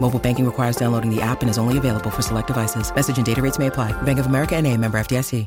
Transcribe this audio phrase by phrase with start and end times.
[0.00, 2.90] Mobile banking requires downloading the app and is only available for select devices.
[2.94, 3.92] Message and data rates may apply.
[4.02, 5.46] Bank of America and a member FDIC.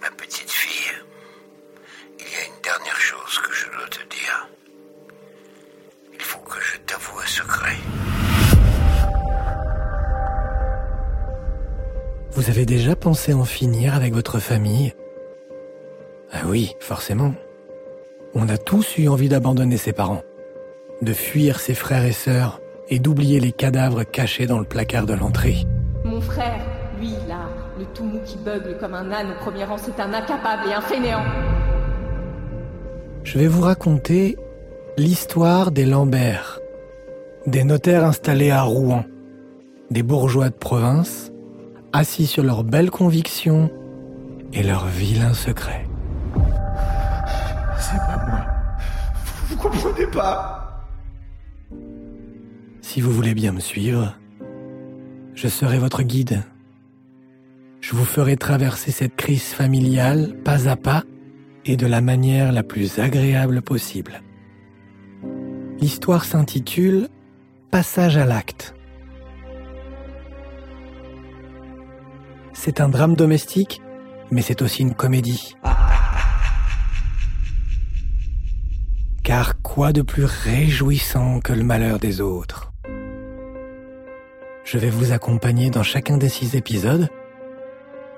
[0.00, 0.90] Ma petite fille,
[2.18, 4.48] il y a une dernière chose que je dois te dire.
[6.12, 8.01] Il faut que je t'avoue un secret.
[12.34, 14.94] Vous avez déjà pensé en finir avec votre famille?
[16.32, 17.34] Ah oui, forcément.
[18.34, 20.22] On a tous eu envie d'abandonner ses parents,
[21.02, 25.12] de fuir ses frères et sœurs et d'oublier les cadavres cachés dans le placard de
[25.12, 25.66] l'entrée.
[26.04, 26.60] Mon frère,
[26.98, 30.14] lui, là, le tout mou qui bugle comme un âne au premier rang, c'est un
[30.14, 31.24] incapable et un fainéant.
[33.24, 34.38] Je vais vous raconter
[34.96, 36.60] l'histoire des Lambert,
[37.46, 39.04] des notaires installés à Rouen,
[39.90, 41.31] des bourgeois de province,
[41.92, 43.70] assis sur leurs belles convictions
[44.52, 45.86] et leurs vilains secrets.
[47.78, 48.46] C'est pas moi.
[49.48, 50.86] Vous comprenez pas
[52.80, 54.14] Si vous voulez bien me suivre,
[55.34, 56.42] je serai votre guide.
[57.80, 61.04] Je vous ferai traverser cette crise familiale pas à pas
[61.64, 64.22] et de la manière la plus agréable possible.
[65.80, 67.08] L'histoire s'intitule
[67.70, 68.74] Passage à l'acte.
[72.64, 73.82] C'est un drame domestique,
[74.30, 75.56] mais c'est aussi une comédie.
[79.24, 82.72] Car quoi de plus réjouissant que le malheur des autres?
[84.62, 87.08] Je vais vous accompagner dans chacun des six épisodes,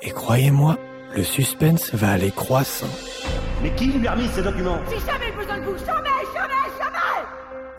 [0.02, 0.76] et croyez-moi,
[1.16, 2.90] le suspense va aller croissant.
[3.62, 4.78] Mais qui lui a remis ces documents?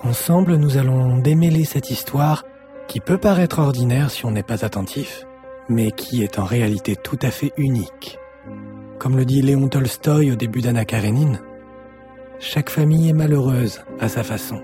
[0.01, 2.43] Ensemble, nous allons démêler cette histoire
[2.87, 5.27] qui peut paraître ordinaire si on n'est pas attentif,
[5.69, 8.17] mais qui est en réalité tout à fait unique.
[8.99, 11.39] Comme le dit Léon Tolstoï au début d'Anna Karénine,
[12.39, 14.61] chaque famille est malheureuse à sa façon.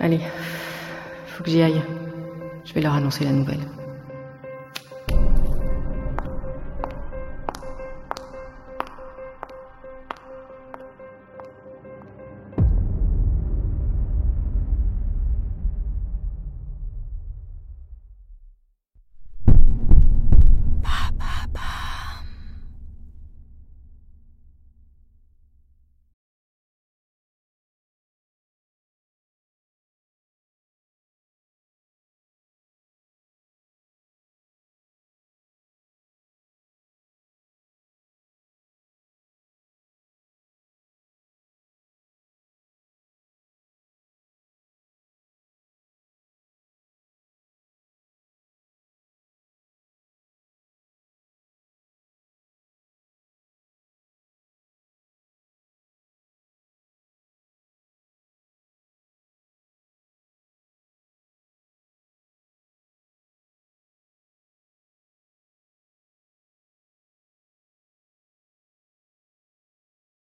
[0.00, 0.20] Allez,
[1.26, 1.82] faut que j'y aille.
[2.64, 3.60] Je vais leur annoncer la nouvelle.